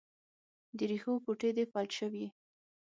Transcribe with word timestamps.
د 0.77 0.79
رېښو 0.89 1.13
ګوتې 1.25 1.49
دې 1.57 1.63
فلج 1.71 1.91
شوي 1.99 2.25